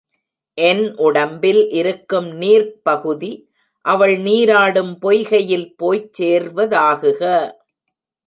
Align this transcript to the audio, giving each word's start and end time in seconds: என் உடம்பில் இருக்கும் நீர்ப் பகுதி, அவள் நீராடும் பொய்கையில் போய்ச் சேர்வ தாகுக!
என் 0.57 0.85
உடம்பில் 0.97 1.69
இருக்கும் 1.71 2.29
நீர்ப் 2.35 2.79
பகுதி, 2.83 3.29
அவள் 3.85 4.15
நீராடும் 4.19 4.93
பொய்கையில் 5.03 5.69
போய்ச் 5.75 6.11
சேர்வ 6.17 6.67
தாகுக! 6.73 7.21